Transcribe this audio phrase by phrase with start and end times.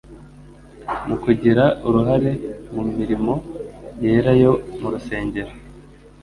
[1.07, 2.31] mu kugira uruhare
[2.73, 3.33] mu mirimo
[4.03, 5.51] yera yo mu rusengero